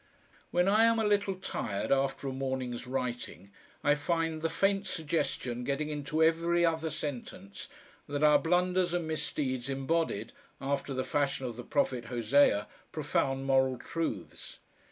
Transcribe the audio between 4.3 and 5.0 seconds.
the faint